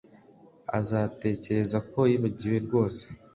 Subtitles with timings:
[0.79, 3.03] Azatekereza ko yibagiwe rwose